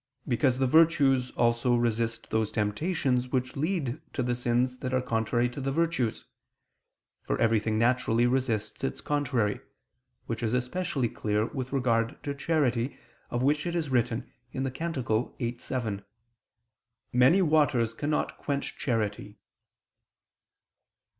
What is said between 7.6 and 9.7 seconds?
naturally resists its contrary: